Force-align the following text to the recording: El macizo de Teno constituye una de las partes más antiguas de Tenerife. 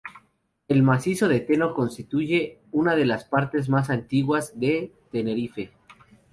El 0.67 0.81
macizo 0.81 1.27
de 1.27 1.41
Teno 1.41 1.75
constituye 1.75 2.63
una 2.71 2.95
de 2.95 3.05
las 3.05 3.25
partes 3.25 3.69
más 3.69 3.91
antiguas 3.91 4.59
de 4.59 4.91
Tenerife. 5.11 5.73